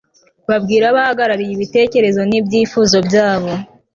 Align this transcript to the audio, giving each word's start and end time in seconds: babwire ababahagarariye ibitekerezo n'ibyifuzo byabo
babwire 0.49 0.83
ababahagarariye 0.87 1.51
ibitekerezo 1.53 2.21
n'ibyifuzo 2.29 2.97
byabo 3.07 3.51